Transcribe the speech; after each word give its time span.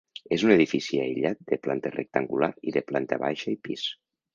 És 0.37 0.45
un 0.47 0.53
edifici 0.55 1.01
aïllat 1.03 1.45
de 1.53 1.61
planta 1.67 1.95
rectangular 1.99 2.53
de 2.79 2.87
planta 2.93 3.25
baixa 3.29 3.59
i 3.59 3.59
pis. 3.69 3.91